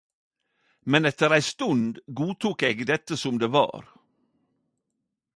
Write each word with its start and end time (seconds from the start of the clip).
Men 0.91 1.07
etter 1.09 1.35
ei 1.37 1.43
stund 1.49 1.93
godtok 2.19 2.59
eg 2.69 2.77
dette 2.91 3.15
som 3.23 3.35
det 3.43 3.51
var. 3.57 3.85